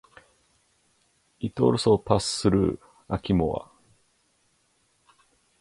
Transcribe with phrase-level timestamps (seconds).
[1.39, 3.69] It also passes through Achiemore.